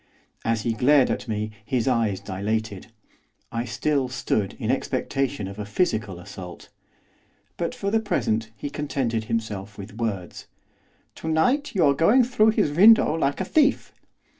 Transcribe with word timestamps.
As 0.43 0.63
he 0.63 0.73
glared 0.73 1.11
at 1.11 1.27
me 1.27 1.51
his 1.63 1.87
eyes 1.87 2.19
dilated. 2.19 2.87
I 3.51 3.65
still 3.65 4.09
stood 4.09 4.53
in 4.57 4.71
expectation 4.71 5.47
of 5.47 5.59
a 5.59 5.63
physical 5.65 6.19
assault. 6.19 6.69
But, 7.55 7.75
for 7.75 7.91
the 7.91 7.99
present, 7.99 8.49
he 8.57 8.71
contented 8.71 9.25
himself 9.25 9.77
with 9.77 9.97
words. 9.97 10.47
'To 11.13 11.27
night 11.27 11.75
you 11.75 11.85
are 11.85 11.93
going 11.93 12.23
through 12.23 12.49
his 12.49 12.71
window 12.71 13.13
like 13.13 13.39
a 13.39 13.45
thief! 13.45 13.93